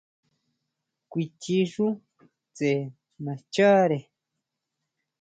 Kuichi 1.09 1.57
xú 1.73 1.87
tse 2.55 2.71
nascháʼre. 3.23 3.99